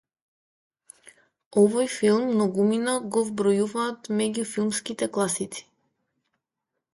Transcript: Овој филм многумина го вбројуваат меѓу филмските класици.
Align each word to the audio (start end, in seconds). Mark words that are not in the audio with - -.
Овој 1.63 1.89
филм 1.95 2.25
многумина 2.29 2.95
го 3.17 3.23
вбројуваат 3.27 4.09
меѓу 4.23 4.47
филмските 4.55 5.11
класици. 5.19 5.69